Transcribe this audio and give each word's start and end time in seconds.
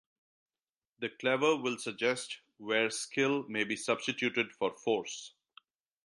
The 0.97 1.09
clever 1.09 1.55
will 1.57 1.77
suggest 1.77 2.39
where 2.57 2.89
skill 2.89 3.43
may 3.47 3.63
be 3.63 3.75
substituted 3.75 4.51
for 4.51 4.73
force. 4.75 5.35